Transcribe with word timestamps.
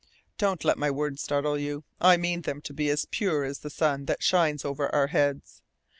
Don't 0.39 0.65
let 0.65 0.79
my 0.79 0.89
words 0.89 1.21
startle 1.21 1.59
you. 1.59 1.83
I 1.99 2.17
mean 2.17 2.41
them 2.41 2.59
to 2.63 2.73
be 2.73 2.89
as 2.89 3.05
pure 3.11 3.43
as 3.43 3.59
the 3.59 3.69
sun 3.69 4.05
that 4.05 4.23
shines 4.23 4.65
over 4.65 4.89
our 4.95 5.05
heads. 5.13 5.61